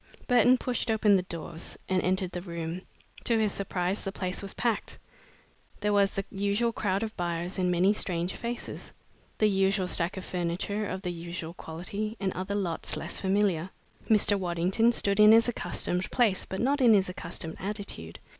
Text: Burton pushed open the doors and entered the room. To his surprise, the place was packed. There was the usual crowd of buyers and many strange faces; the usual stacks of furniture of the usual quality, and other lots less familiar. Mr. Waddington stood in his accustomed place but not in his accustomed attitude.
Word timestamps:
Burton 0.27 0.57
pushed 0.57 0.89
open 0.89 1.15
the 1.15 1.21
doors 1.21 1.77
and 1.87 2.01
entered 2.01 2.31
the 2.31 2.41
room. 2.41 2.81
To 3.25 3.37
his 3.37 3.51
surprise, 3.51 4.03
the 4.03 4.11
place 4.11 4.41
was 4.41 4.55
packed. 4.55 4.97
There 5.81 5.93
was 5.93 6.15
the 6.15 6.25
usual 6.31 6.71
crowd 6.73 7.03
of 7.03 7.15
buyers 7.15 7.59
and 7.59 7.69
many 7.69 7.93
strange 7.93 8.33
faces; 8.33 8.93
the 9.37 9.45
usual 9.47 9.87
stacks 9.87 10.17
of 10.17 10.25
furniture 10.25 10.87
of 10.87 11.03
the 11.03 11.11
usual 11.11 11.53
quality, 11.53 12.17
and 12.19 12.33
other 12.33 12.55
lots 12.55 12.97
less 12.97 13.21
familiar. 13.21 13.69
Mr. 14.09 14.39
Waddington 14.39 14.91
stood 14.91 15.19
in 15.19 15.33
his 15.33 15.47
accustomed 15.47 16.09
place 16.09 16.47
but 16.47 16.59
not 16.61 16.81
in 16.81 16.95
his 16.95 17.07
accustomed 17.07 17.57
attitude. 17.59 18.17